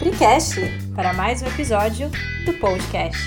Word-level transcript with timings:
Pricast 0.00 0.54
para 0.96 1.12
mais 1.12 1.42
um 1.42 1.46
episódio 1.46 2.08
do 2.46 2.58
podcast. 2.58 3.20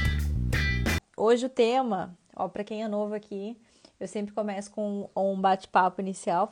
Hoje 1.16 1.46
o 1.46 1.50
tema, 1.50 2.18
ó, 2.36 2.48
para 2.48 2.64
quem 2.64 2.82
é 2.82 2.88
novo 2.88 3.14
aqui, 3.14 3.56
eu 4.00 4.08
sempre 4.08 4.34
começo 4.34 4.72
com 4.72 5.08
um 5.16 5.40
bate-papo 5.40 6.02
inicial 6.02 6.52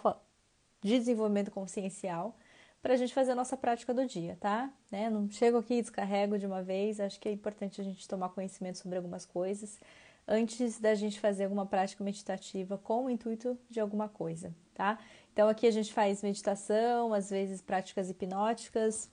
de 0.79 0.99
desenvolvimento 0.99 1.49
consciencial 1.49 2.35
para 2.83 2.93
a 2.93 2.97
gente 2.97 3.15
fazer 3.15 3.31
a 3.31 3.35
nossa 3.35 3.57
prática 3.57 3.95
do 3.95 4.05
dia, 4.05 4.37
tá? 4.39 4.71
Né? 4.91 5.09
Não 5.09 5.27
chego 5.27 5.57
aqui 5.57 5.73
e 5.73 5.81
descarrego 5.81 6.37
de 6.37 6.45
uma 6.45 6.61
vez, 6.61 6.99
acho 6.99 7.19
que 7.19 7.27
é 7.27 7.31
importante 7.31 7.81
a 7.81 7.83
gente 7.83 8.07
tomar 8.07 8.29
conhecimento 8.29 8.77
sobre 8.77 8.97
algumas 8.97 9.25
coisas 9.25 9.79
antes 10.27 10.79
da 10.79 10.93
gente 10.93 11.19
fazer 11.19 11.45
alguma 11.45 11.65
prática 11.65 12.03
meditativa 12.03 12.77
com 12.77 13.05
o 13.05 13.09
intuito 13.09 13.57
de 13.71 13.79
alguma 13.79 14.07
coisa, 14.07 14.53
tá? 14.75 14.99
Então 15.33 15.49
aqui 15.49 15.65
a 15.65 15.71
gente 15.71 15.91
faz 15.91 16.21
meditação, 16.21 17.11
às 17.11 17.31
vezes 17.31 17.59
práticas 17.59 18.07
hipnóticas, 18.07 19.09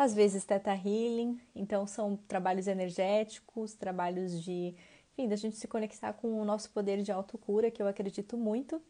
às 0.00 0.14
vezes 0.14 0.46
teta 0.46 0.72
healing, 0.74 1.38
então 1.54 1.86
são 1.86 2.16
trabalhos 2.16 2.66
energéticos, 2.66 3.74
trabalhos 3.74 4.42
de, 4.42 4.74
enfim, 5.12 5.28
da 5.28 5.36
gente 5.36 5.58
se 5.58 5.68
conectar 5.68 6.14
com 6.14 6.40
o 6.40 6.42
nosso 6.42 6.70
poder 6.70 7.02
de 7.02 7.12
autocura, 7.12 7.70
que 7.70 7.82
eu 7.82 7.86
acredito 7.86 8.34
muito. 8.34 8.80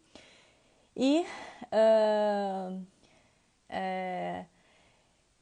E, 0.96 1.26
uh, 1.64 2.80
é, 3.68 4.44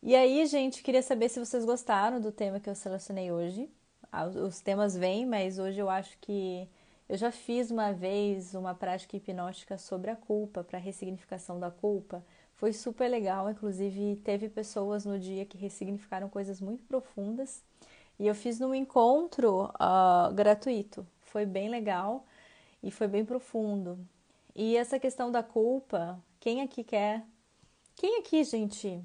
e 0.03 0.17
aí, 0.17 0.47
gente, 0.47 0.83
queria 0.83 1.03
saber 1.03 1.29
se 1.29 1.39
vocês 1.39 1.67
gostaram 1.67 2.19
do 2.19 2.33
tema 2.33 2.59
que 2.59 2.71
eu 2.71 2.75
selecionei 2.75 3.31
hoje. 3.31 3.69
Ah, 4.11 4.25
os 4.25 4.63
temas 4.63 4.97
vêm, 4.97 5.27
mas 5.27 5.59
hoje 5.59 5.79
eu 5.81 5.91
acho 5.91 6.17
que 6.23 6.67
eu 7.07 7.19
já 7.19 7.31
fiz 7.31 7.71
uma 7.71 7.93
vez 7.93 8.55
uma 8.55 8.75
prática 8.75 9.19
hipnótica 9.19 9.77
sobre 9.77 10.11
a 10.11 10.17
culpa, 10.17 10.65
para 10.65 10.79
ressignificação 10.79 11.61
da 11.61 11.71
culpa. 11.71 12.25
Foi 12.59 12.73
super 12.73 13.09
legal, 13.09 13.49
inclusive 13.49 14.17
teve 14.25 14.49
pessoas 14.49 15.05
no 15.07 15.17
dia 15.17 15.47
que 15.47 15.57
ressignificaram 15.57 16.29
coisas 16.29 16.61
muito 16.61 16.83
profundas. 16.83 17.63
E 18.19 18.27
eu 18.27 18.35
fiz 18.35 18.59
num 18.59 18.75
encontro 18.75 19.67
uh, 19.67 20.35
gratuito. 20.35 21.07
Foi 21.21 21.47
bem 21.47 21.69
legal 21.69 22.27
e 22.83 22.91
foi 22.91 23.07
bem 23.07 23.25
profundo. 23.25 23.97
E 24.57 24.77
essa 24.77 24.99
questão 24.99 25.31
da 25.31 25.41
culpa, 25.41 26.21
quem 26.41 26.61
aqui 26.61 26.83
quer? 26.83 27.25
Quem 27.95 28.19
aqui, 28.19 28.43
gente, 28.43 29.01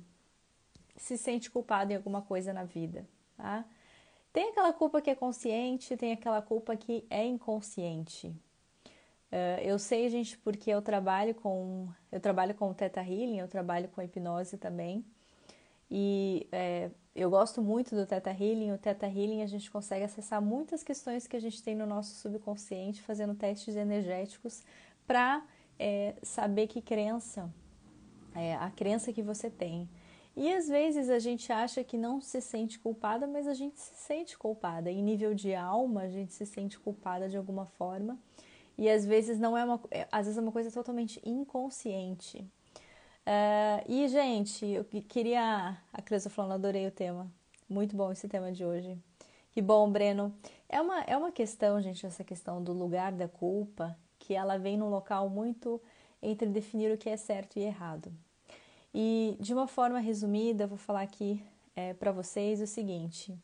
se 0.98 1.16
sente 1.16 1.52
culpado 1.52 1.94
em 1.94 1.96
alguma 1.96 2.24
coisa 2.24 2.52
na 2.54 2.64
vida? 2.64 3.08
Tá? 3.38 3.64
Tem 4.32 4.50
aquela 4.50 4.74
culpa 4.74 5.00
que 5.00 5.12
é 5.12 5.16
consciente, 5.16 5.96
tem 5.96 6.12
aquela 6.12 6.42
culpa 6.42 6.76
que 6.76 7.06
é 7.08 7.24
inconsciente. 7.24 8.36
Uh, 9.34 9.60
eu 9.64 9.80
sei, 9.80 10.08
gente, 10.10 10.38
porque 10.38 10.70
eu 10.70 10.80
trabalho 10.80 11.34
com 11.34 11.90
eu 12.12 12.20
trabalho 12.20 12.54
com 12.54 12.70
o 12.70 12.74
Theta 12.74 13.02
Healing, 13.02 13.40
eu 13.40 13.48
trabalho 13.48 13.90
com 13.90 14.00
hipnose 14.00 14.60
também. 14.60 15.04
E 15.90 16.48
é, 16.52 16.92
eu 17.16 17.32
gosto 17.32 17.60
muito 17.60 17.96
do 17.96 18.06
Theta 18.06 18.30
Healing. 18.30 18.74
O 18.74 18.78
Theta 18.78 19.08
Healing 19.08 19.42
a 19.42 19.48
gente 19.48 19.72
consegue 19.72 20.06
acessar 20.06 20.40
muitas 20.40 20.84
questões 20.84 21.26
que 21.26 21.36
a 21.36 21.40
gente 21.40 21.64
tem 21.64 21.74
no 21.74 21.88
nosso 21.88 22.14
subconsciente, 22.14 23.02
fazendo 23.02 23.34
testes 23.34 23.76
energéticos 23.76 24.62
para 25.08 25.44
é, 25.80 26.14
saber 26.22 26.68
que 26.68 26.80
crença, 26.80 27.52
é, 28.36 28.54
a 28.56 28.70
crença 28.70 29.12
que 29.12 29.24
você 29.24 29.50
tem. 29.50 29.90
E 30.36 30.54
às 30.54 30.68
vezes 30.68 31.10
a 31.10 31.18
gente 31.18 31.52
acha 31.52 31.84
que 31.84 31.98
não 31.98 32.22
se 32.22 32.40
sente 32.40 32.78
culpada, 32.78 33.26
mas 33.26 33.48
a 33.48 33.56
gente 33.56 33.80
se 33.80 33.96
sente 33.96 34.38
culpada. 34.38 34.92
Em 34.92 35.02
nível 35.02 35.34
de 35.34 35.56
alma, 35.56 36.02
a 36.02 36.10
gente 36.10 36.34
se 36.34 36.46
sente 36.46 36.80
culpada 36.80 37.28
de 37.28 37.36
alguma 37.38 37.66
forma. 37.66 38.20
E 38.78 38.90
às 38.90 39.06
vezes 39.06 39.40
não 39.40 39.58
é 39.58 39.64
uma, 39.64 39.80
é, 39.92 40.08
às 40.12 40.26
vezes 40.26 40.38
é 40.38 40.42
uma 40.42 40.52
coisa 40.52 40.72
totalmente 40.72 41.22
inconsciente. 41.24 42.40
Uh, 43.26 43.80
e 43.88 44.08
gente, 44.08 44.66
eu 44.66 44.84
queria, 44.84 45.78
a 45.94 46.02
Cleusa 46.02 46.30
falando, 46.30 46.54
adorei 46.54 46.88
o 46.88 46.92
tema, 46.92 47.32
muito 47.70 47.96
bom 47.96 48.12
esse 48.12 48.28
tema 48.28 48.52
de 48.52 48.66
hoje. 48.66 48.98
Que 49.52 49.62
bom, 49.62 49.90
Breno. 49.90 50.34
É 50.68 50.82
uma, 50.82 51.02
é 51.02 51.16
uma 51.16 51.32
questão, 51.32 51.80
gente, 51.80 52.06
essa 52.06 52.24
questão 52.24 52.62
do 52.62 52.74
lugar 52.74 53.12
da 53.12 53.28
culpa, 53.28 53.96
que 54.20 54.34
ela 54.34 54.58
vem 54.58 54.78
num 54.78 54.90
local 54.90 55.30
muito 55.30 55.80
entre 56.22 56.50
definir 56.50 56.92
o 56.92 56.98
que 56.98 57.10
é 57.10 57.18
certo 57.18 57.58
e 57.58 57.62
errado. 57.62 58.12
E 58.94 59.38
de 59.40 59.54
uma 59.54 59.68
forma 59.68 60.00
resumida, 60.00 60.64
eu 60.64 60.68
vou 60.68 60.78
falar 60.78 61.02
aqui 61.02 61.44
é, 61.76 61.94
para 61.94 62.12
vocês 62.12 62.62
o 62.62 62.68
seguinte: 62.68 63.38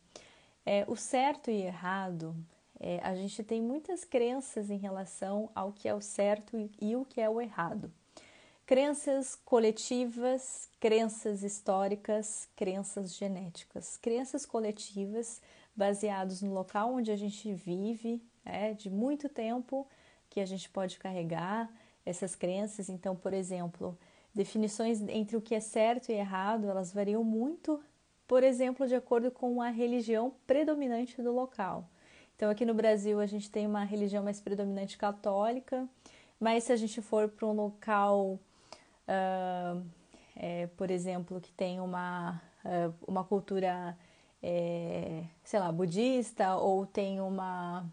é, 0.66 0.85
o 0.88 0.95
certo 0.95 1.51
e 1.51 1.62
errado 1.62 2.35
é, 2.79 3.00
a 3.03 3.13
gente 3.13 3.44
tem 3.44 3.62
muitas 3.62 4.06
crenças 4.06 4.69
em 4.69 4.78
relação 4.78 5.50
ao 5.53 5.73
que 5.73 5.88
é 5.88 5.94
o 5.94 6.01
certo 6.01 6.57
e, 6.79 6.95
o 6.95 7.03
que 7.03 7.19
é 7.19 7.29
o 7.29 7.41
errado. 7.41 7.91
Crenças 8.66 9.35
coletivas, 9.35 10.69
crenças 10.79 11.44
históricas, 11.44 12.47
crenças 12.56 13.16
genéticas. 13.16 13.97
Crenças 13.97 14.45
coletivas 14.45 15.41
baseadas 15.75 16.41
no 16.41 16.53
local 16.53 16.94
onde 16.94 17.12
a 17.12 17.16
gente 17.16 17.53
vive, 17.53 18.22
é, 18.45 18.73
de 18.73 18.89
muito 18.89 19.28
tempo 19.28 19.88
que 20.29 20.39
a 20.39 20.45
gente 20.45 20.69
pode 20.69 21.00
carregar 21.00 21.69
essas 22.06 22.35
crenças. 22.35 22.89
Então, 22.89 23.16
por 23.16 23.34
exemplo, 23.34 23.97
definições 24.34 25.01
entre 25.01 25.35
o 25.35 25.41
que 25.41 25.56
é 25.56 25.59
certo 25.59 26.09
e 26.09 26.13
errado, 26.13 26.69
elas 26.69 26.94
variam 26.94 27.23
muito, 27.23 27.81
por 28.28 28.44
exemplo, 28.44 28.88
de 28.88 28.95
acordo 28.95 29.31
com 29.31 29.62
a 29.62 29.69
religião 29.69 30.34
predominante 30.45 31.22
do 31.22 31.31
local. 31.31 31.89
Então, 32.39 32.50
aqui 32.50 32.63
no 32.63 32.73
Brasil, 32.73 33.19
a 33.19 33.25
gente 33.25 33.51
tem 33.51 33.67
uma 33.67 33.83
religião 33.83 34.23
mais 34.23 34.39
predominante 34.39 34.97
católica, 34.97 35.85
mas 36.39 36.63
se 36.63 36.72
a 36.72 36.77
gente 36.77 37.01
for 37.01 37.27
para 37.27 37.45
um 37.45 37.51
local, 37.51 38.39
uh, 39.09 39.83
é, 40.38 40.67
por 40.77 40.89
exemplo, 40.89 41.41
que 41.41 41.51
tem 41.51 41.81
uma, 41.81 42.41
uh, 42.63 42.94
uma 43.05 43.25
cultura, 43.25 43.94
é, 44.41 45.25
sei 45.44 45.59
lá, 45.59 45.69
budista, 45.69 46.55
ou 46.55 46.85
tem 46.85 47.19
uma. 47.19 47.85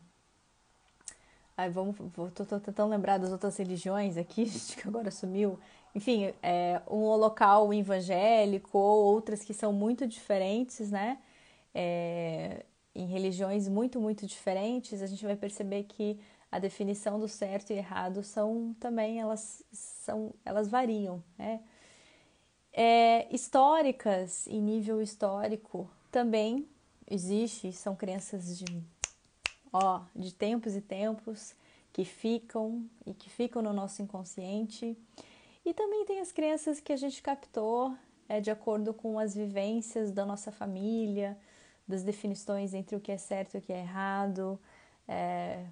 Ai, 1.56 1.68
vamos, 1.68 1.96
tô, 2.32 2.44
tentando 2.60 2.90
lembrar 2.90 3.18
das 3.18 3.32
outras 3.32 3.56
religiões 3.56 4.16
aqui, 4.16 4.44
que 4.78 4.86
agora 4.86 5.10
sumiu. 5.10 5.58
Enfim, 5.92 6.32
é, 6.40 6.80
um 6.88 7.16
local 7.16 7.74
evangélico 7.74 8.78
ou 8.78 9.06
outras 9.06 9.42
que 9.42 9.52
são 9.52 9.72
muito 9.72 10.06
diferentes, 10.06 10.88
né? 10.92 11.18
É, 11.74 12.64
em 12.96 13.06
religiões 13.06 13.68
muito, 13.68 14.00
muito 14.00 14.26
diferentes, 14.26 15.02
a 15.02 15.06
gente 15.06 15.24
vai 15.24 15.36
perceber 15.36 15.84
que 15.84 16.18
a 16.50 16.58
definição 16.58 17.20
do 17.20 17.28
certo 17.28 17.72
e 17.72 17.76
errado 17.76 18.22
são 18.22 18.74
também, 18.80 19.20
elas, 19.20 19.62
são, 19.72 20.32
elas 20.44 20.68
variam, 20.68 21.22
né? 21.36 21.60
É, 22.72 23.26
históricas, 23.34 24.46
em 24.46 24.60
nível 24.60 25.00
histórico, 25.00 25.90
também 26.10 26.68
existe, 27.10 27.72
são 27.72 27.96
crenças 27.96 28.58
de, 28.58 28.82
ó, 29.72 30.02
de 30.14 30.32
tempos 30.34 30.76
e 30.76 30.80
tempos 30.80 31.54
que 31.92 32.04
ficam 32.04 32.84
e 33.06 33.14
que 33.14 33.30
ficam 33.30 33.62
no 33.62 33.72
nosso 33.72 34.02
inconsciente. 34.02 34.96
E 35.64 35.72
também 35.72 36.04
tem 36.04 36.20
as 36.20 36.32
crenças 36.32 36.78
que 36.78 36.92
a 36.92 36.96
gente 36.96 37.22
captou 37.22 37.96
é, 38.28 38.40
de 38.40 38.50
acordo 38.50 38.92
com 38.92 39.18
as 39.18 39.34
vivências 39.34 40.12
da 40.12 40.26
nossa 40.26 40.52
família, 40.52 41.38
das 41.86 42.02
definições 42.02 42.74
entre 42.74 42.96
o 42.96 43.00
que 43.00 43.12
é 43.12 43.16
certo 43.18 43.54
e 43.54 43.58
o 43.58 43.60
que 43.62 43.72
é 43.72 43.80
errado. 43.80 44.58
É, 45.06 45.66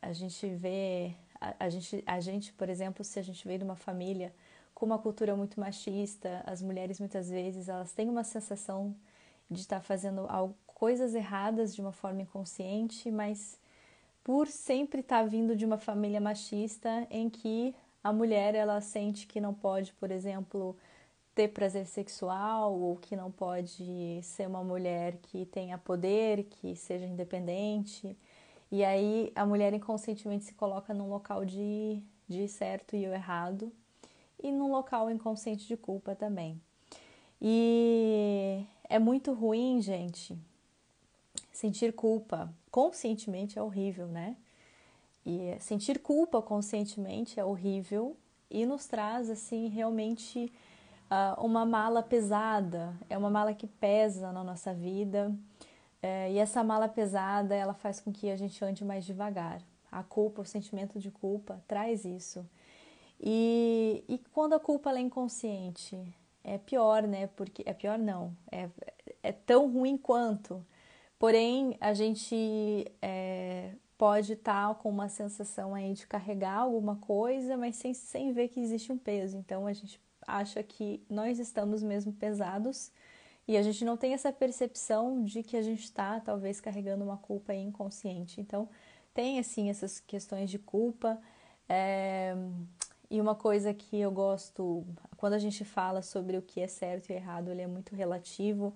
a 0.00 0.12
gente 0.12 0.46
vê, 0.48 1.14
a, 1.40 1.64
a, 1.66 1.68
gente, 1.68 2.02
a 2.06 2.20
gente, 2.20 2.52
por 2.52 2.68
exemplo, 2.68 3.04
se 3.04 3.18
a 3.18 3.22
gente 3.22 3.46
veio 3.46 3.58
de 3.58 3.64
uma 3.64 3.76
família 3.76 4.34
com 4.74 4.86
uma 4.86 4.98
cultura 4.98 5.34
muito 5.34 5.58
machista, 5.58 6.42
as 6.46 6.62
mulheres 6.62 7.00
muitas 7.00 7.30
vezes 7.30 7.68
elas 7.68 7.92
têm 7.92 8.08
uma 8.08 8.22
sensação 8.22 8.94
de 9.50 9.60
estar 9.60 9.80
fazendo 9.80 10.26
algo, 10.28 10.54
coisas 10.66 11.14
erradas 11.14 11.74
de 11.74 11.80
uma 11.80 11.92
forma 11.92 12.22
inconsciente, 12.22 13.10
mas 13.10 13.58
por 14.22 14.46
sempre 14.48 15.00
estar 15.00 15.26
vindo 15.26 15.56
de 15.56 15.64
uma 15.64 15.78
família 15.78 16.20
machista 16.20 17.06
em 17.10 17.30
que 17.30 17.74
a 18.04 18.12
mulher 18.12 18.54
ela 18.54 18.80
sente 18.80 19.26
que 19.26 19.40
não 19.40 19.54
pode, 19.54 19.92
por 19.94 20.10
exemplo, 20.10 20.76
ter 21.36 21.48
prazer 21.48 21.86
sexual 21.86 22.74
ou 22.74 22.96
que 22.96 23.14
não 23.14 23.30
pode 23.30 24.20
ser 24.22 24.48
uma 24.48 24.64
mulher 24.64 25.18
que 25.18 25.44
tenha 25.44 25.76
poder, 25.76 26.44
que 26.44 26.74
seja 26.74 27.04
independente. 27.04 28.16
E 28.72 28.82
aí 28.82 29.30
a 29.34 29.44
mulher 29.44 29.74
inconscientemente 29.74 30.46
se 30.46 30.54
coloca 30.54 30.94
num 30.94 31.10
local 31.10 31.44
de, 31.44 32.02
de 32.26 32.48
certo 32.48 32.96
e 32.96 33.06
o 33.06 33.12
errado 33.12 33.70
e 34.42 34.50
num 34.50 34.72
local 34.72 35.10
inconsciente 35.10 35.68
de 35.68 35.76
culpa 35.76 36.14
também. 36.14 36.58
E 37.40 38.64
é 38.88 38.98
muito 38.98 39.34
ruim, 39.34 39.82
gente, 39.82 40.34
sentir 41.52 41.92
culpa 41.92 42.50
conscientemente 42.70 43.58
é 43.58 43.62
horrível, 43.62 44.06
né? 44.06 44.38
E 45.24 45.54
sentir 45.60 45.98
culpa 45.98 46.40
conscientemente 46.40 47.38
é 47.38 47.44
horrível 47.44 48.16
e 48.50 48.64
nos 48.64 48.86
traz 48.86 49.28
assim 49.28 49.68
realmente 49.68 50.50
uma 51.38 51.64
mala 51.64 52.02
pesada, 52.02 52.94
é 53.08 53.16
uma 53.16 53.30
mala 53.30 53.54
que 53.54 53.66
pesa 53.66 54.32
na 54.32 54.42
nossa 54.42 54.74
vida. 54.74 55.34
É, 56.02 56.30
e 56.32 56.38
essa 56.38 56.62
mala 56.62 56.88
pesada, 56.88 57.54
ela 57.54 57.74
faz 57.74 58.00
com 58.00 58.12
que 58.12 58.30
a 58.30 58.36
gente 58.36 58.64
ande 58.64 58.84
mais 58.84 59.04
devagar. 59.04 59.60
A 59.90 60.02
culpa, 60.02 60.42
o 60.42 60.44
sentimento 60.44 60.98
de 60.98 61.10
culpa, 61.10 61.62
traz 61.66 62.04
isso. 62.04 62.46
E, 63.20 64.04
e 64.08 64.18
quando 64.32 64.54
a 64.54 64.60
culpa 64.60 64.90
é 64.90 65.00
inconsciente, 65.00 65.98
é 66.44 66.58
pior, 66.58 67.02
né? 67.02 67.28
Porque 67.28 67.62
é 67.66 67.72
pior 67.72 67.98
não, 67.98 68.36
é, 68.52 68.68
é 69.22 69.32
tão 69.32 69.70
ruim 69.70 69.96
quanto. 69.96 70.64
Porém, 71.18 71.76
a 71.80 71.94
gente 71.94 72.86
é, 73.00 73.72
pode 73.96 74.34
estar 74.34 74.68
tá 74.68 74.74
com 74.74 74.90
uma 74.90 75.08
sensação 75.08 75.74
aí 75.74 75.94
de 75.94 76.06
carregar 76.06 76.58
alguma 76.58 76.96
coisa, 76.96 77.56
mas 77.56 77.76
sem, 77.76 77.94
sem 77.94 78.32
ver 78.32 78.48
que 78.48 78.60
existe 78.60 78.92
um 78.92 78.98
peso. 78.98 79.36
Então, 79.38 79.66
a 79.66 79.72
gente 79.72 80.00
acha 80.26 80.62
que 80.62 81.02
nós 81.08 81.38
estamos 81.38 81.82
mesmo 81.82 82.12
pesados 82.12 82.90
e 83.48 83.56
a 83.56 83.62
gente 83.62 83.84
não 83.84 83.96
tem 83.96 84.12
essa 84.12 84.32
percepção 84.32 85.22
de 85.22 85.42
que 85.42 85.56
a 85.56 85.62
gente 85.62 85.84
está, 85.84 86.18
talvez, 86.20 86.60
carregando 86.60 87.04
uma 87.04 87.16
culpa 87.16 87.54
inconsciente. 87.54 88.40
Então, 88.40 88.68
tem, 89.14 89.38
assim, 89.38 89.70
essas 89.70 90.00
questões 90.00 90.50
de 90.50 90.58
culpa. 90.58 91.20
É... 91.68 92.34
E 93.08 93.20
uma 93.20 93.36
coisa 93.36 93.72
que 93.72 94.00
eu 94.00 94.10
gosto, 94.10 94.84
quando 95.16 95.34
a 95.34 95.38
gente 95.38 95.64
fala 95.64 96.02
sobre 96.02 96.36
o 96.36 96.42
que 96.42 96.60
é 96.60 96.66
certo 96.66 97.10
e 97.10 97.12
errado, 97.12 97.52
ele 97.52 97.62
é 97.62 97.66
muito 97.68 97.94
relativo. 97.94 98.74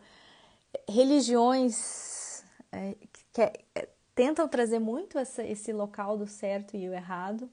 Religiões 0.88 2.44
é, 2.70 2.94
que, 3.32 3.42
é, 3.42 3.88
tentam 4.14 4.46
trazer 4.46 4.78
muito 4.78 5.18
essa, 5.18 5.42
esse 5.42 5.72
local 5.72 6.16
do 6.16 6.28
certo 6.28 6.76
e 6.76 6.88
o 6.88 6.94
errado. 6.94 7.50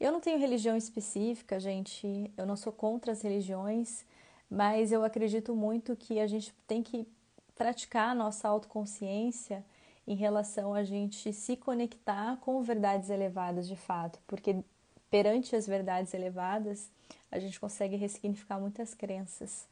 Eu 0.00 0.10
não 0.10 0.20
tenho 0.20 0.38
religião 0.38 0.76
específica, 0.76 1.60
gente, 1.60 2.32
eu 2.34 2.46
não 2.46 2.56
sou 2.56 2.72
contra 2.72 3.12
as 3.12 3.20
religiões, 3.20 4.04
mas 4.50 4.90
eu 4.90 5.04
acredito 5.04 5.54
muito 5.54 5.94
que 5.94 6.18
a 6.18 6.26
gente 6.26 6.54
tem 6.66 6.82
que 6.82 7.06
praticar 7.54 8.10
a 8.10 8.14
nossa 8.14 8.48
autoconsciência 8.48 9.62
em 10.06 10.14
relação 10.14 10.74
a 10.74 10.82
gente 10.82 11.32
se 11.32 11.56
conectar 11.56 12.38
com 12.38 12.62
verdades 12.62 13.10
elevadas 13.10 13.68
de 13.68 13.76
fato, 13.76 14.18
porque 14.26 14.56
perante 15.10 15.54
as 15.54 15.66
verdades 15.66 16.14
elevadas 16.14 16.90
a 17.30 17.38
gente 17.38 17.60
consegue 17.60 17.94
ressignificar 17.96 18.58
muitas 18.58 18.94
crenças, 18.94 19.68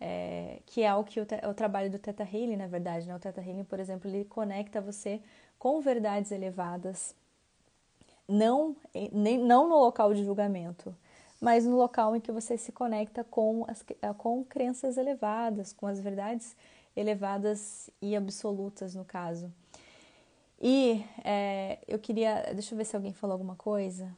é, 0.00 0.60
que 0.66 0.82
é 0.82 0.94
o 0.94 1.04
que 1.04 1.20
o, 1.20 1.26
o, 1.48 1.54
trabalho 1.54 1.90
do 1.90 1.98
Teta 1.98 2.22
Healing, 2.22 2.56
na 2.56 2.66
verdade, 2.66 3.06
né? 3.06 3.14
O 3.14 3.18
Teta 3.18 3.40
Healing, 3.40 3.64
por 3.64 3.80
exemplo, 3.80 4.10
ele 4.10 4.24
conecta 4.24 4.80
você 4.80 5.20
com 5.58 5.80
verdades 5.80 6.32
elevadas, 6.32 7.14
não, 8.28 8.76
nem, 9.10 9.38
não 9.38 9.68
no 9.68 9.78
local 9.78 10.12
de 10.12 10.22
julgamento, 10.22 10.94
mas 11.40 11.64
no 11.64 11.76
local 11.76 12.14
em 12.14 12.20
que 12.20 12.30
você 12.30 12.58
se 12.58 12.70
conecta 12.70 13.24
com, 13.24 13.64
as, 13.66 13.84
com 14.18 14.44
crenças 14.44 14.96
elevadas, 14.96 15.72
com 15.72 15.86
as 15.86 15.98
verdades 15.98 16.54
elevadas 16.94 17.88
e 18.02 18.14
absolutas, 18.14 18.94
no 18.94 19.04
caso. 19.04 19.52
E 20.60 21.04
é, 21.24 21.78
eu 21.86 21.98
queria. 21.98 22.52
Deixa 22.52 22.74
eu 22.74 22.78
ver 22.78 22.84
se 22.84 22.96
alguém 22.96 23.12
falou 23.12 23.32
alguma 23.32 23.54
coisa. 23.54 24.14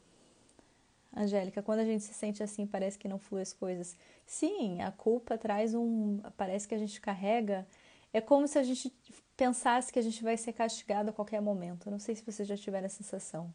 Angélica, 1.14 1.62
quando 1.62 1.80
a 1.80 1.84
gente 1.84 2.04
se 2.04 2.14
sente 2.14 2.42
assim, 2.42 2.66
parece 2.66 2.98
que 2.98 3.08
não 3.08 3.18
flui 3.18 3.42
as 3.42 3.52
coisas. 3.52 3.96
Sim, 4.24 4.80
a 4.80 4.90
culpa 4.90 5.36
traz 5.36 5.74
um. 5.74 6.20
Parece 6.36 6.66
que 6.66 6.74
a 6.74 6.78
gente 6.78 7.00
carrega. 7.00 7.66
É 8.12 8.20
como 8.20 8.48
se 8.48 8.58
a 8.58 8.62
gente 8.62 8.92
pensasse 9.36 9.92
que 9.92 9.98
a 9.98 10.02
gente 10.02 10.22
vai 10.22 10.36
ser 10.36 10.52
castigado 10.52 11.10
a 11.10 11.12
qualquer 11.12 11.40
momento. 11.40 11.90
Não 11.90 11.98
sei 11.98 12.14
se 12.14 12.24
vocês 12.24 12.48
já 12.48 12.56
tiveram 12.56 12.86
a 12.86 12.90
sensação. 12.90 13.52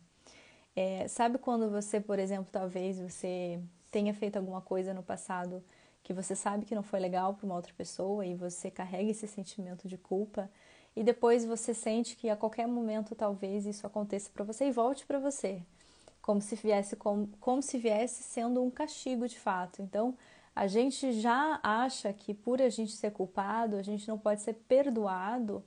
É, 0.75 1.07
sabe 1.07 1.37
quando 1.37 1.69
você, 1.69 2.01
por 2.01 2.19
exemplo, 2.19 2.47
talvez 2.51 2.99
você 2.99 3.59
tenha 3.89 4.13
feito 4.13 4.35
alguma 4.35 4.61
coisa 4.61 4.93
no 4.93 5.01
passado 5.01 5.63
que 6.03 6.13
você 6.13 6.35
sabe 6.35 6.65
que 6.65 6.75
não 6.75 6.83
foi 6.83 6.99
legal 6.99 7.33
para 7.33 7.45
uma 7.45 7.55
outra 7.55 7.73
pessoa 7.73 8.25
e 8.25 8.35
você 8.35 8.69
carrega 8.69 9.09
esse 9.09 9.27
sentimento 9.27 9.87
de 9.87 9.97
culpa 9.97 10.49
e 10.95 11.03
depois 11.03 11.45
você 11.45 11.73
sente 11.73 12.15
que 12.15 12.29
a 12.29 12.35
qualquer 12.35 12.67
momento 12.67 13.15
talvez 13.15 13.65
isso 13.65 13.87
aconteça 13.87 14.29
para 14.33 14.43
você 14.43 14.65
e 14.65 14.71
volte 14.71 15.05
para 15.05 15.17
você, 15.17 15.61
como 16.21 16.41
se 16.41 16.55
viesse 16.55 16.95
como, 16.95 17.27
como 17.39 17.61
se 17.61 17.77
viesse 17.77 18.21
sendo 18.23 18.61
um 18.61 18.69
castigo 18.69 19.27
de 19.27 19.39
fato. 19.39 19.81
Então, 19.81 20.15
a 20.55 20.67
gente 20.67 21.11
já 21.13 21.59
acha 21.63 22.13
que 22.13 22.33
por 22.33 22.61
a 22.61 22.69
gente 22.69 22.93
ser 22.93 23.11
culpado, 23.11 23.75
a 23.75 23.81
gente 23.81 24.07
não 24.07 24.17
pode 24.17 24.41
ser 24.41 24.53
perdoado 24.53 25.63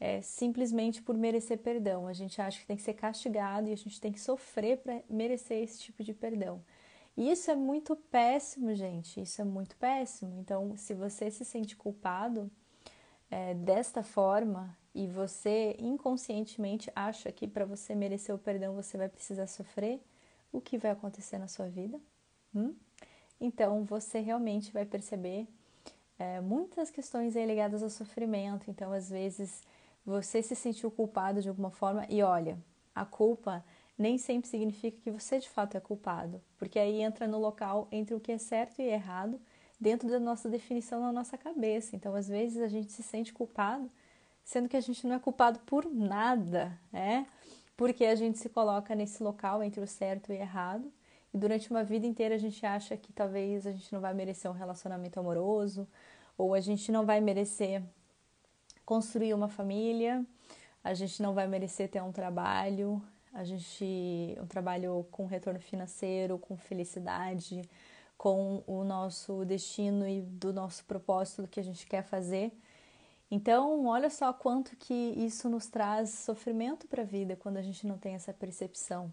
é, 0.00 0.20
simplesmente 0.22 1.02
por 1.02 1.16
merecer 1.16 1.58
perdão. 1.58 2.06
A 2.06 2.12
gente 2.12 2.40
acha 2.40 2.60
que 2.60 2.66
tem 2.66 2.76
que 2.76 2.82
ser 2.82 2.94
castigado 2.94 3.68
e 3.68 3.72
a 3.72 3.76
gente 3.76 4.00
tem 4.00 4.12
que 4.12 4.20
sofrer 4.20 4.78
para 4.78 5.02
merecer 5.08 5.62
esse 5.62 5.80
tipo 5.80 6.04
de 6.04 6.14
perdão. 6.14 6.62
E 7.16 7.30
isso 7.32 7.50
é 7.50 7.56
muito 7.56 7.96
péssimo, 7.96 8.72
gente. 8.74 9.20
Isso 9.20 9.40
é 9.40 9.44
muito 9.44 9.76
péssimo. 9.76 10.38
Então, 10.38 10.76
se 10.76 10.94
você 10.94 11.30
se 11.30 11.44
sente 11.44 11.74
culpado 11.74 12.48
é, 13.28 13.54
desta 13.54 14.02
forma 14.04 14.76
e 14.94 15.08
você 15.08 15.74
inconscientemente 15.80 16.90
acha 16.94 17.32
que 17.32 17.48
para 17.48 17.64
você 17.64 17.94
merecer 17.94 18.34
o 18.34 18.38
perdão 18.38 18.74
você 18.74 18.96
vai 18.96 19.08
precisar 19.08 19.48
sofrer, 19.48 20.00
o 20.52 20.60
que 20.60 20.78
vai 20.78 20.92
acontecer 20.92 21.38
na 21.38 21.48
sua 21.48 21.68
vida? 21.68 22.00
Hum? 22.54 22.74
Então, 23.40 23.84
você 23.84 24.20
realmente 24.20 24.72
vai 24.72 24.84
perceber 24.84 25.46
é, 26.18 26.40
muitas 26.40 26.90
questões 26.90 27.34
ligadas 27.34 27.82
ao 27.82 27.90
sofrimento. 27.90 28.70
Então, 28.70 28.92
às 28.92 29.10
vezes, 29.10 29.62
você 30.08 30.42
se 30.42 30.56
sentiu 30.56 30.90
culpado 30.90 31.42
de 31.42 31.48
alguma 31.48 31.70
forma 31.70 32.06
e 32.08 32.22
olha, 32.22 32.58
a 32.94 33.04
culpa 33.04 33.62
nem 33.96 34.16
sempre 34.16 34.48
significa 34.48 34.98
que 35.02 35.10
você 35.10 35.38
de 35.38 35.48
fato 35.48 35.76
é 35.76 35.80
culpado, 35.80 36.40
porque 36.56 36.78
aí 36.78 37.02
entra 37.02 37.26
no 37.26 37.38
local 37.38 37.86
entre 37.92 38.14
o 38.14 38.20
que 38.20 38.32
é 38.32 38.38
certo 38.38 38.80
e 38.80 38.84
errado 38.84 39.38
dentro 39.78 40.08
da 40.08 40.18
nossa 40.18 40.48
definição 40.48 41.00
na 41.00 41.12
nossa 41.12 41.36
cabeça. 41.36 41.94
Então, 41.94 42.14
às 42.14 42.26
vezes 42.26 42.62
a 42.62 42.68
gente 42.68 42.90
se 42.90 43.02
sente 43.02 43.32
culpado, 43.32 43.90
sendo 44.42 44.68
que 44.68 44.76
a 44.76 44.80
gente 44.80 45.06
não 45.06 45.16
é 45.16 45.18
culpado 45.18 45.58
por 45.60 45.84
nada, 45.84 46.78
né? 46.90 47.26
Porque 47.76 48.04
a 48.06 48.14
gente 48.14 48.38
se 48.38 48.48
coloca 48.48 48.94
nesse 48.94 49.22
local 49.22 49.62
entre 49.62 49.80
o 49.80 49.86
certo 49.86 50.32
e 50.32 50.36
errado. 50.36 50.90
E 51.34 51.38
durante 51.38 51.70
uma 51.70 51.84
vida 51.84 52.06
inteira 52.06 52.34
a 52.34 52.38
gente 52.38 52.64
acha 52.64 52.96
que 52.96 53.12
talvez 53.12 53.66
a 53.66 53.72
gente 53.72 53.92
não 53.92 54.00
vai 54.00 54.14
merecer 54.14 54.50
um 54.50 54.54
relacionamento 54.54 55.20
amoroso, 55.20 55.86
ou 56.36 56.54
a 56.54 56.60
gente 56.60 56.90
não 56.90 57.04
vai 57.04 57.20
merecer 57.20 57.82
construir 58.88 59.34
uma 59.34 59.50
família, 59.50 60.24
a 60.82 60.94
gente 60.94 61.20
não 61.20 61.34
vai 61.34 61.46
merecer 61.46 61.90
ter 61.90 62.02
um 62.02 62.10
trabalho, 62.10 63.02
a 63.34 63.44
gente 63.44 64.34
um 64.40 64.46
trabalho 64.46 65.06
com 65.10 65.26
retorno 65.26 65.60
financeiro, 65.60 66.38
com 66.38 66.56
felicidade, 66.56 67.60
com 68.16 68.62
o 68.66 68.84
nosso 68.84 69.44
destino 69.44 70.08
e 70.08 70.22
do 70.22 70.54
nosso 70.54 70.86
propósito 70.86 71.42
do 71.42 71.48
que 71.48 71.60
a 71.60 71.62
gente 71.62 71.86
quer 71.86 72.02
fazer. 72.02 72.50
Então, 73.30 73.84
olha 73.84 74.08
só 74.08 74.32
quanto 74.32 74.74
que 74.74 74.94
isso 74.94 75.50
nos 75.50 75.66
traz 75.66 76.08
sofrimento 76.08 76.88
para 76.88 77.02
a 77.02 77.04
vida 77.04 77.36
quando 77.36 77.58
a 77.58 77.62
gente 77.62 77.86
não 77.86 77.98
tem 77.98 78.14
essa 78.14 78.32
percepção. 78.32 79.12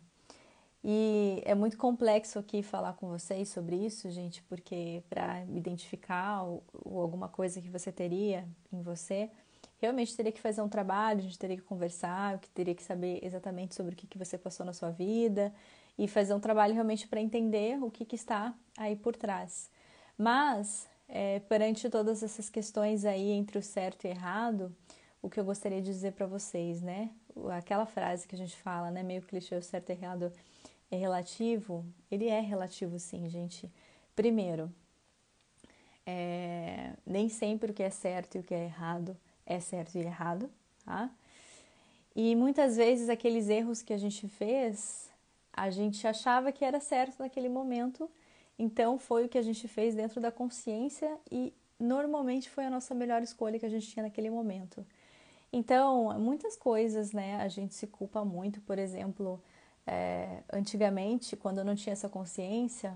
E 0.81 1.41
é 1.43 1.53
muito 1.53 1.77
complexo 1.77 2.39
aqui 2.39 2.63
falar 2.63 2.93
com 2.93 3.09
vocês 3.09 3.49
sobre 3.49 3.75
isso, 3.75 4.09
gente, 4.09 4.41
porque 4.43 5.03
para 5.09 5.43
identificar 5.47 6.43
ou, 6.43 6.63
ou 6.71 7.01
alguma 7.01 7.27
coisa 7.27 7.61
que 7.61 7.67
você 7.67 7.91
teria 7.91 8.47
em 8.71 8.81
você, 8.81 9.29
realmente 9.77 10.15
teria 10.15 10.31
que 10.31 10.41
fazer 10.41 10.61
um 10.61 10.69
trabalho, 10.69 11.19
a 11.19 11.23
gente 11.23 11.37
teria 11.37 11.57
que 11.57 11.63
conversar, 11.63 12.39
que 12.39 12.49
teria 12.49 12.73
que 12.73 12.83
saber 12.83 13.19
exatamente 13.23 13.75
sobre 13.75 13.93
o 13.93 13.95
que, 13.95 14.07
que 14.07 14.17
você 14.17 14.37
passou 14.37 14.65
na 14.65 14.73
sua 14.73 14.91
vida 14.91 15.53
e 15.97 16.07
fazer 16.07 16.33
um 16.33 16.39
trabalho 16.39 16.73
realmente 16.73 17.07
para 17.07 17.21
entender 17.21 17.81
o 17.81 17.89
que, 17.89 18.05
que 18.05 18.15
está 18.15 18.53
aí 18.77 18.95
por 18.95 19.15
trás. 19.15 19.69
Mas, 20.17 20.87
é, 21.07 21.39
perante 21.39 21.89
todas 21.89 22.23
essas 22.23 22.49
questões 22.49 23.05
aí 23.05 23.31
entre 23.31 23.57
o 23.57 23.61
certo 23.61 24.05
e 24.05 24.09
errado, 24.09 24.75
o 25.21 25.29
que 25.29 25.39
eu 25.39 25.45
gostaria 25.45 25.81
de 25.81 25.91
dizer 25.91 26.13
para 26.13 26.25
vocês, 26.25 26.81
né? 26.81 27.09
Aquela 27.57 27.85
frase 27.85 28.27
que 28.27 28.35
a 28.35 28.37
gente 28.37 28.55
fala, 28.55 28.91
né? 28.91 29.03
Meio 29.03 29.21
clichê, 29.21 29.55
o 29.55 29.61
certo 29.61 29.89
e 29.89 29.93
errado 29.93 30.31
é 30.89 30.95
relativo. 30.95 31.85
Ele 32.09 32.27
é 32.27 32.39
relativo, 32.39 32.99
sim, 32.99 33.27
gente. 33.27 33.69
Primeiro, 34.15 34.71
é, 36.05 36.93
nem 37.05 37.27
sempre 37.27 37.71
o 37.71 37.73
que 37.73 37.83
é 37.83 37.89
certo 37.89 38.35
e 38.35 38.39
o 38.39 38.43
que 38.43 38.53
é 38.53 38.65
errado 38.65 39.17
é 39.45 39.59
certo 39.59 39.95
e 39.95 39.99
errado, 39.99 40.49
tá? 40.83 41.09
E 42.15 42.35
muitas 42.35 42.77
vezes 42.77 43.09
aqueles 43.09 43.49
erros 43.49 43.81
que 43.81 43.93
a 43.93 43.97
gente 43.97 44.27
fez, 44.27 45.11
a 45.51 45.69
gente 45.69 46.07
achava 46.07 46.51
que 46.51 46.63
era 46.63 46.79
certo 46.79 47.19
naquele 47.19 47.49
momento, 47.49 48.09
então 48.57 48.97
foi 48.97 49.25
o 49.25 49.29
que 49.29 49.37
a 49.37 49.41
gente 49.41 49.67
fez 49.67 49.93
dentro 49.93 50.21
da 50.21 50.31
consciência 50.31 51.17
e 51.29 51.53
normalmente 51.79 52.49
foi 52.49 52.65
a 52.65 52.69
nossa 52.69 52.95
melhor 52.95 53.21
escolha 53.21 53.59
que 53.59 53.65
a 53.65 53.69
gente 53.69 53.87
tinha 53.87 54.03
naquele 54.03 54.29
momento. 54.29 54.85
Então, 55.51 56.17
muitas 56.19 56.55
coisas, 56.55 57.11
né, 57.11 57.37
a 57.37 57.47
gente 57.47 57.75
se 57.75 57.87
culpa 57.87 58.25
muito, 58.25 58.59
por 58.61 58.79
exemplo, 58.79 59.41
é, 59.85 60.41
antigamente, 60.51 61.35
quando 61.35 61.59
eu 61.59 61.65
não 61.65 61.75
tinha 61.75 61.93
essa 61.93 62.09
consciência, 62.09 62.93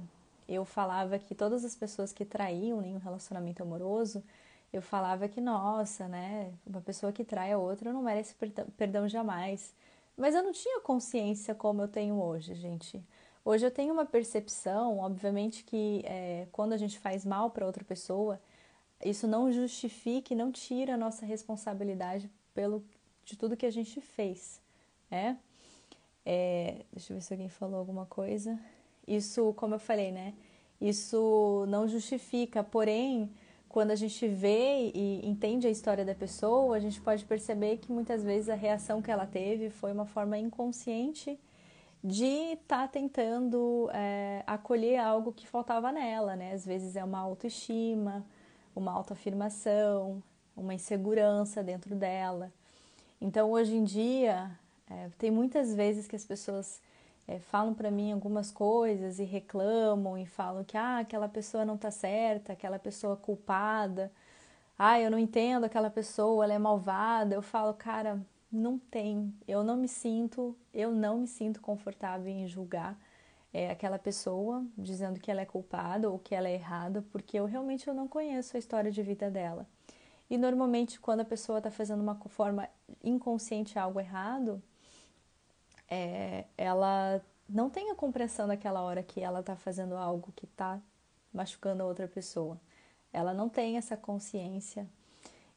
eu 0.48 0.66
falava 0.66 1.20
que 1.20 1.36
todas 1.36 1.64
as 1.64 1.76
pessoas 1.76 2.12
que 2.12 2.26
traíam 2.26 2.82
em 2.82 2.96
um 2.96 3.00
relacionamento 3.00 3.62
amoroso, 3.62 4.24
eu 4.72 4.82
falava 4.82 5.28
que, 5.28 5.42
nossa, 5.42 6.08
né, 6.08 6.54
uma 6.66 6.82
pessoa 6.82 7.12
que 7.12 7.24
trai 7.24 7.52
a 7.52 7.58
outra 7.58 7.92
não 7.92 8.04
merece 8.04 8.36
perdão 8.78 9.08
jamais. 9.10 9.74
Mas 10.16 10.36
eu 10.36 10.44
não 10.44 10.52
tinha 10.52 10.82
consciência 10.82 11.56
como 11.56 11.82
eu 11.82 11.88
tenho 11.88 12.22
hoje, 12.22 12.54
gente. 12.54 13.02
Hoje 13.44 13.66
eu 13.66 13.72
tenho 13.72 13.94
uma 13.94 14.06
percepção, 14.06 15.00
obviamente, 15.00 15.64
que 15.64 16.04
é, 16.06 16.48
quando 16.52 16.74
a 16.74 16.78
gente 16.78 17.00
faz 17.00 17.26
mal 17.26 17.50
para 17.50 17.66
outra 17.66 17.84
pessoa, 17.84 18.40
isso 19.04 19.28
não 19.28 19.52
justifica 19.52 20.34
e 20.34 20.38
não 20.38 20.52
tira 20.52 20.94
a 20.96 20.98
nossa 20.98 21.26
responsabilidade 21.26 22.30
pelo, 22.54 22.84
de 23.24 23.38
tudo 23.38 23.56
que 23.56 23.66
a 23.66 23.72
gente 23.72 24.02
fez, 24.02 24.62
né? 25.10 25.38
É, 26.26 26.86
deixa 26.92 27.14
eu 27.14 27.18
ver 27.18 27.24
se 27.24 27.34
alguém 27.34 27.50
falou 27.50 27.80
alguma 27.80 28.06
coisa. 28.06 28.60
Isso, 29.08 29.54
como 29.54 29.76
eu 29.76 29.80
falei, 29.80 30.12
né? 30.12 30.34
Isso 30.80 31.66
não 31.70 31.88
justifica, 31.88 32.64
porém, 32.64 33.32
quando 33.70 33.92
a 33.92 33.96
gente 33.96 34.28
vê 34.28 34.92
e 34.96 35.22
entende 35.24 35.68
a 35.68 35.70
história 35.70 36.04
da 36.04 36.16
pessoa, 36.16 36.76
a 36.76 36.80
gente 36.80 37.00
pode 37.00 37.24
perceber 37.24 37.78
que 37.78 37.92
muitas 37.92 38.24
vezes 38.24 38.50
a 38.50 38.56
reação 38.56 39.00
que 39.00 39.12
ela 39.12 39.28
teve 39.28 39.70
foi 39.70 39.92
uma 39.92 40.06
forma 40.06 40.38
inconsciente 40.40 41.40
de 42.04 42.54
estar 42.54 42.82
tá 42.84 42.88
tentando 42.88 43.88
é, 43.94 44.44
acolher 44.48 44.98
algo 44.98 45.32
que 45.32 45.48
faltava 45.48 45.92
nela, 45.92 46.36
né? 46.36 46.54
Às 46.54 46.66
vezes 46.66 46.96
é 46.96 47.04
uma 47.04 47.20
autoestima, 47.20 48.26
uma 48.76 48.92
autoafirmação, 48.92 50.24
uma 50.58 50.74
insegurança 50.74 51.62
dentro 51.62 51.94
dela. 51.96 52.52
Então, 53.22 53.52
hoje 53.52 53.76
em 53.76 53.84
dia, 53.84 54.50
é, 54.90 55.10
tem 55.20 55.30
muitas 55.30 55.76
vezes 55.76 56.08
que 56.08 56.16
as 56.16 56.26
pessoas 56.26 56.82
é, 57.30 57.40
falam 57.40 57.76
para 57.76 57.92
mim 57.92 58.12
algumas 58.12 58.50
coisas 58.50 59.20
e 59.20 59.24
reclamam 59.24 60.18
e 60.18 60.26
falam 60.26 60.64
que 60.64 60.76
ah, 60.76 60.98
aquela 60.98 61.30
pessoa 61.30 61.64
não 61.64 61.76
está 61.76 61.92
certa, 61.92 62.54
aquela 62.54 62.80
pessoa 62.80 63.16
culpada, 63.16 64.12
ah, 64.78 65.00
eu 65.00 65.12
não 65.12 65.20
entendo 65.20 65.66
aquela 65.66 65.92
pessoa, 65.92 66.44
ela 66.44 66.54
é 66.54 66.58
malvada. 66.58 67.36
Eu 67.36 67.42
falo, 67.44 67.74
cara, 67.76 68.20
não 68.52 68.80
tem, 68.80 69.32
eu 69.48 69.64
não 69.64 69.78
me 69.78 69.88
sinto, 69.88 70.58
eu 70.74 70.92
não 70.92 71.20
me 71.20 71.28
sinto 71.28 71.62
confortável 71.62 72.28
em 72.28 72.48
julgar 72.48 72.98
é, 73.54 73.70
aquela 73.70 74.00
pessoa 74.00 74.66
dizendo 74.76 75.20
que 75.20 75.30
ela 75.30 75.42
é 75.42 75.46
culpada 75.46 76.10
ou 76.10 76.18
que 76.18 76.34
ela 76.34 76.48
é 76.48 76.56
errada, 76.56 77.04
porque 77.12 77.38
eu 77.40 77.46
realmente 77.46 77.88
eu 77.88 77.94
não 77.94 78.08
conheço 78.08 78.56
a 78.56 78.60
história 78.60 78.92
de 78.92 79.04
vida 79.04 79.30
dela. 79.30 79.68
E 80.30 80.38
normalmente 80.38 81.00
quando 81.00 81.20
a 81.20 81.26
pessoa 81.26 81.60
está 81.60 81.70
fazendo 81.70 82.02
uma 82.02 82.16
forma 82.28 82.68
inconsciente 83.04 83.78
algo 83.78 84.00
errado, 84.00 84.64
é, 85.90 86.46
ela 86.58 87.22
não 87.48 87.70
tem 87.70 87.90
a 87.90 87.96
compreensão 87.96 88.46
naquela 88.46 88.82
hora 88.82 89.02
que 89.02 89.22
ela 89.22 89.40
está 89.40 89.56
fazendo 89.56 89.96
algo 89.96 90.32
que 90.36 90.46
está 90.46 90.80
machucando 91.34 91.82
a 91.82 91.86
outra 91.86 92.08
pessoa. 92.08 92.60
Ela 93.12 93.34
não 93.34 93.50
tem 93.50 93.78
essa 93.78 93.98
consciência. 93.98 94.88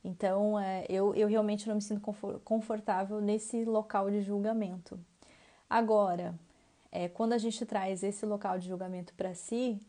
Então, 0.02 0.58
é, 0.58 0.84
eu, 0.88 1.14
eu 1.14 1.28
realmente 1.28 1.68
não 1.68 1.76
me 1.76 1.82
sinto 1.82 2.00
confortável 2.44 3.20
nesse 3.20 3.64
local 3.64 4.10
de 4.10 4.22
julgamento. 4.22 4.98
Agora, 5.68 6.34
é, 6.90 7.08
quando 7.08 7.34
a 7.34 7.38
gente 7.38 7.64
traz 7.64 8.02
esse 8.02 8.26
local 8.26 8.58
de 8.58 8.68
julgamento 8.68 9.14
para 9.14 9.34
si, 9.34 9.80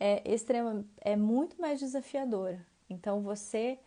é 0.00 0.22
extrema, 0.32 0.84
é 1.00 1.16
muito 1.16 1.60
mais 1.60 1.80
desafiador. 1.80 2.56
Então, 2.88 3.20
você, 3.20 3.78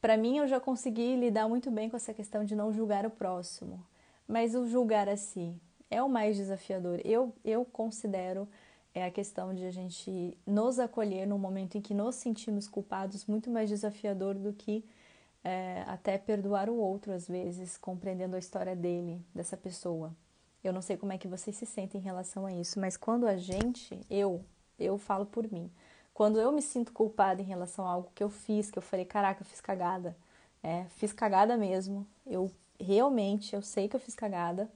para 0.00 0.16
mim, 0.16 0.38
eu 0.38 0.48
já 0.48 0.58
consegui 0.58 1.16
lidar 1.16 1.48
muito 1.48 1.70
bem 1.70 1.90
com 1.90 1.96
essa 1.96 2.14
questão 2.14 2.44
de 2.44 2.54
não 2.54 2.72
julgar 2.72 3.04
o 3.04 3.10
próximo. 3.10 3.84
Mas 4.30 4.54
o 4.54 4.64
julgar 4.64 5.08
a 5.08 5.16
si 5.16 5.52
é 5.90 6.00
o 6.00 6.08
mais 6.08 6.36
desafiador. 6.36 7.00
Eu, 7.04 7.34
eu 7.44 7.64
considero 7.64 8.48
é 8.94 9.04
a 9.04 9.10
questão 9.10 9.52
de 9.52 9.64
a 9.64 9.72
gente 9.72 10.38
nos 10.46 10.78
acolher 10.78 11.26
no 11.26 11.36
momento 11.36 11.76
em 11.76 11.80
que 11.80 11.92
nos 11.92 12.14
sentimos 12.14 12.68
culpados 12.68 13.26
muito 13.26 13.50
mais 13.50 13.68
desafiador 13.68 14.34
do 14.34 14.52
que 14.52 14.84
é, 15.42 15.82
até 15.86 16.16
perdoar 16.16 16.70
o 16.70 16.76
outro 16.76 17.12
às 17.12 17.26
vezes, 17.26 17.76
compreendendo 17.76 18.36
a 18.36 18.38
história 18.38 18.76
dele, 18.76 19.20
dessa 19.34 19.56
pessoa. 19.56 20.14
Eu 20.62 20.72
não 20.72 20.82
sei 20.82 20.96
como 20.96 21.12
é 21.12 21.18
que 21.18 21.26
vocês 21.26 21.56
se 21.56 21.66
sentem 21.66 22.00
em 22.00 22.04
relação 22.04 22.46
a 22.46 22.52
isso, 22.52 22.78
mas 22.78 22.96
quando 22.96 23.26
a 23.26 23.36
gente, 23.36 23.98
eu, 24.08 24.44
eu 24.78 24.96
falo 24.96 25.26
por 25.26 25.50
mim, 25.50 25.68
quando 26.14 26.38
eu 26.38 26.52
me 26.52 26.62
sinto 26.62 26.92
culpada 26.92 27.42
em 27.42 27.46
relação 27.46 27.84
a 27.84 27.90
algo 27.90 28.12
que 28.14 28.22
eu 28.22 28.30
fiz, 28.30 28.70
que 28.70 28.78
eu 28.78 28.82
falei, 28.82 29.04
caraca, 29.04 29.42
eu 29.42 29.46
fiz 29.46 29.60
cagada, 29.60 30.16
é, 30.62 30.84
fiz 30.90 31.12
cagada 31.12 31.56
mesmo, 31.56 32.06
eu 32.24 32.48
realmente, 32.80 33.54
eu 33.54 33.62
sei 33.62 33.88
que 33.88 33.96
eu 33.96 34.00
fiz 34.00 34.14
cagada, 34.14 34.70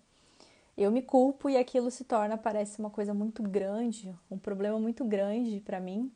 eu 0.77 0.91
me 0.91 1.03
culpo 1.03 1.49
e 1.49 1.57
aquilo 1.57 1.91
se 1.91 2.05
torna, 2.05 2.37
parece 2.37 2.79
uma 2.81 2.91
coisa 2.91 3.15
muito 3.15 3.43
grande, 3.43 4.15
um 4.31 4.39
problema 4.39 4.79
muito 4.79 5.05
grande 5.05 5.61
para 5.61 5.79
mim. 5.79 6.11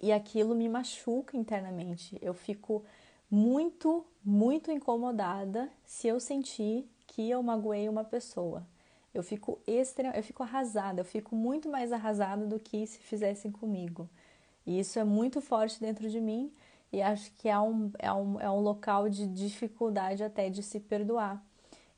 E 0.00 0.12
aquilo 0.12 0.54
me 0.54 0.68
machuca 0.68 1.36
internamente. 1.36 2.16
Eu 2.22 2.32
fico 2.32 2.84
muito, 3.28 4.06
muito 4.24 4.70
incomodada 4.70 5.68
se 5.84 6.06
eu 6.06 6.20
sentir 6.20 6.88
que 7.06 7.28
eu 7.28 7.42
magoei 7.42 7.88
uma 7.88 8.04
pessoa. 8.04 8.64
Eu 9.12 9.24
fico 9.24 9.58
extrem, 9.66 10.12
eu 10.14 10.22
fico 10.22 10.44
arrasada, 10.44 11.00
eu 11.00 11.04
fico 11.04 11.34
muito 11.34 11.68
mais 11.68 11.92
arrasada 11.92 12.46
do 12.46 12.60
que 12.60 12.86
se 12.86 12.98
fizessem 12.98 13.50
comigo. 13.50 14.08
E 14.64 14.78
isso 14.78 14.98
é 14.98 15.04
muito 15.04 15.40
forte 15.40 15.80
dentro 15.80 16.08
de 16.08 16.20
mim 16.20 16.52
e 16.92 17.02
acho 17.02 17.32
que 17.34 17.48
é 17.48 17.58
um, 17.58 17.90
é 17.98 18.12
um, 18.12 18.40
é 18.40 18.50
um 18.50 18.60
local 18.60 19.08
de 19.08 19.26
dificuldade 19.26 20.24
até 20.24 20.48
de 20.48 20.62
se 20.62 20.80
perdoar. 20.80 21.42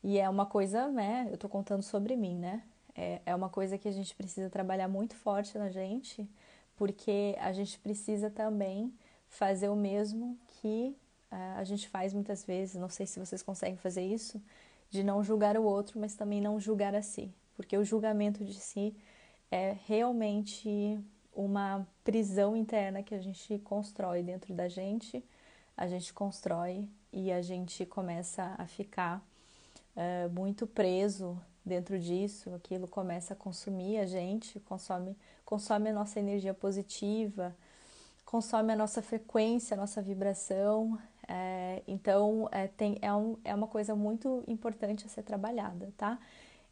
E 0.03 0.19
é 0.19 0.29
uma 0.29 0.47
coisa, 0.47 0.89
né? 0.89 1.29
Eu 1.31 1.39
tô 1.39 1.49
contando 1.49 1.83
sobre 1.83 2.17
mim, 2.17 2.37
né? 2.37 2.63
É, 2.97 3.21
é 3.27 3.35
uma 3.35 3.49
coisa 3.49 3.79
que 3.79 3.87
a 3.87 3.93
gente 3.93 4.15
precisa 4.15 4.51
trabalhar 4.51 4.89
muito 4.89 5.15
forte 5.15 5.57
na 5.57 5.71
gente, 5.71 6.29
porque 6.77 7.37
a 7.41 7.53
gente 7.53 7.79
precisa 7.79 8.31
também 8.31 8.93
fazer 9.29 9.69
o 9.69 9.77
mesmo 9.77 10.39
que 10.49 10.97
uh, 11.31 11.59
a 11.59 11.65
gente 11.65 11.89
faz 11.89 12.13
muitas 12.13 12.45
vezes. 12.45 12.75
Não 12.75 12.89
sei 12.89 13.07
se 13.07 13.21
vocês 13.21 13.43
conseguem 13.43 13.77
fazer 13.77 14.03
isso, 14.03 14.43
de 14.91 15.05
não 15.05 15.23
julgar 15.23 15.57
o 15.57 15.63
outro, 15.63 16.01
mas 16.01 16.15
também 16.15 16.41
não 16.41 16.59
julgar 16.59 16.95
a 16.95 17.03
si, 17.03 17.33
porque 17.55 17.77
o 17.77 17.85
julgamento 17.85 18.45
de 18.45 18.55
si 18.55 18.97
é 19.51 19.77
realmente 19.87 20.99
uma 21.45 21.87
prisão 22.05 22.57
interna 22.57 23.03
que 23.03 23.15
a 23.15 23.21
gente 23.21 23.59
constrói 23.61 24.23
dentro 24.23 24.53
da 24.55 24.69
gente, 24.69 25.25
a 25.77 25.87
gente 25.87 26.13
constrói 26.13 26.89
e 27.13 27.33
a 27.33 27.41
gente 27.43 27.85
começa 27.87 28.55
a 28.59 28.67
ficar 28.67 29.25
uh, 29.97 30.31
muito 30.31 30.67
preso 30.67 31.41
dentro 31.65 31.99
disso, 31.99 32.55
aquilo 32.55 32.89
começa 32.89 33.35
a 33.35 33.37
consumir 33.37 33.99
a 33.99 34.07
gente, 34.07 34.59
consome, 34.61 35.17
consome 35.45 35.91
a 35.91 35.93
nossa 35.93 36.19
energia 36.19 36.55
positiva, 36.55 37.55
consome 38.25 38.73
a 38.73 38.77
nossa 38.77 39.03
frequência, 39.03 39.75
a 39.75 39.77
nossa 39.77 40.01
vibração. 40.01 40.99
É, 41.29 41.83
então, 41.87 42.49
é, 42.51 42.67
tem, 42.67 42.99
é, 43.03 43.13
um, 43.13 43.37
é 43.45 43.55
uma 43.55 43.67
coisa 43.67 43.95
muito 43.95 44.43
importante 44.49 45.07
a 45.07 45.09
ser 45.09 45.23
trabalhada, 45.23 45.93
tá? 45.97 46.19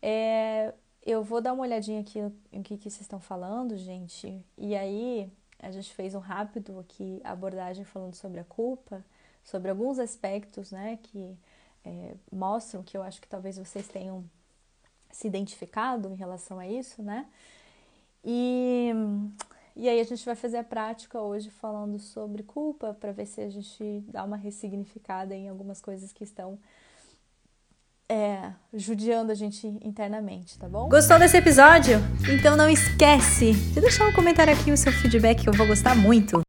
É, 0.03 0.73
eu 1.11 1.25
vou 1.25 1.41
dar 1.41 1.55
uma 1.55 1.63
olhadinha 1.63 2.01
aqui 2.01 2.21
no 2.21 2.63
que, 2.63 2.77
que 2.77 2.91
vocês 2.91 3.01
estão 3.01 3.19
falando, 3.19 3.77
gente. 3.79 4.45
E 4.59 4.77
aí, 4.77 5.33
a 5.59 5.71
gente 5.71 5.95
fez 5.95 6.15
um 6.15 6.19
rápido 6.19 6.79
aqui 6.79 7.19
abordagem 7.25 7.83
falando 7.83 8.15
sobre 8.15 8.41
a 8.41 8.45
culpa, 8.45 9.03
sobre 9.43 9.71
alguns 9.71 9.99
aspectos, 9.99 10.71
né, 10.71 10.99
que 11.03 11.35
é, 11.83 12.15
mostram 12.31 12.83
que 12.83 12.95
eu 12.95 13.03
acho 13.03 13.23
que 13.23 13.27
talvez 13.27 13.57
vocês 13.57 13.89
tenham 13.89 14.23
se 15.11 15.27
identificado 15.27 16.11
em 16.11 16.15
relação 16.15 16.59
a 16.59 16.69
isso, 16.69 17.03
né? 17.03 17.27
E, 18.23 18.91
e 19.75 19.89
aí 19.89 20.01
a 20.01 20.05
gente 20.05 20.23
vai 20.27 20.35
fazer 20.35 20.59
a 20.59 20.65
prática 20.65 21.19
hoje 21.19 21.51
falando 21.51 21.99
sobre 21.99 22.43
culpa 22.43 22.93
para 22.93 23.13
ver 23.13 23.25
se 23.25 23.41
a 23.41 23.49
gente 23.49 24.05
dá 24.09 24.25
uma 24.25 24.37
ressignificada 24.37 25.35
em 25.35 25.49
algumas 25.49 25.81
coisas 25.81 26.13
que 26.13 26.23
estão 26.23 26.59
é, 28.11 28.51
judiando 28.73 29.31
a 29.31 29.35
gente 29.35 29.67
internamente, 29.83 30.59
tá 30.59 30.69
bom? 30.69 30.89
Gostou 30.89 31.19
desse 31.19 31.37
episódio? 31.37 31.99
Então 32.29 32.57
não 32.57 32.69
esquece 32.69 33.53
de 33.53 33.81
deixar 33.81 34.07
um 34.07 34.13
comentário 34.13 34.53
aqui 34.53 34.73
o 34.73 34.77
seu 34.77 34.93
feedback 34.93 35.43
que 35.43 35.49
eu 35.49 35.53
vou 35.53 35.67
gostar 35.67 35.95
muito. 35.95 36.41